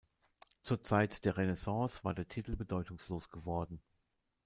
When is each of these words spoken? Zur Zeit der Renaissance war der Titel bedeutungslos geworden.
Zur 0.63 0.81
Zeit 0.83 1.25
der 1.25 1.37
Renaissance 1.37 2.03
war 2.03 2.15
der 2.15 2.27
Titel 2.27 2.55
bedeutungslos 2.55 3.29
geworden. 3.29 3.83